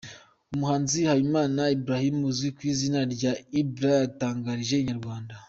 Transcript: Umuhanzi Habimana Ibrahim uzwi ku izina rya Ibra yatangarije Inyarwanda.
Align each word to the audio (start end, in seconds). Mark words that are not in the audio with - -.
Umuhanzi 0.53 0.99
Habimana 1.09 1.61
Ibrahim 1.77 2.15
uzwi 2.29 2.49
ku 2.55 2.61
izina 2.71 2.99
rya 3.13 3.31
Ibra 3.61 3.91
yatangarije 4.01 4.75
Inyarwanda. 4.79 5.33